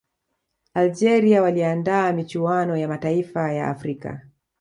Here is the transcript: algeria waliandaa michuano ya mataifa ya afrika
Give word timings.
algeria 0.73 1.41
waliandaa 1.41 2.11
michuano 2.13 2.77
ya 2.77 2.87
mataifa 2.87 3.53
ya 3.53 3.67
afrika 3.67 4.21